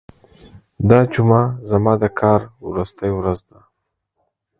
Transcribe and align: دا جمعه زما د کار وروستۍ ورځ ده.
دا 0.89 0.99
جمعه 1.13 1.43
زما 1.71 1.93
د 2.01 2.05
کار 2.19 2.41
وروستۍ 2.67 3.11
ورځ 3.15 3.39
ده. 3.49 3.59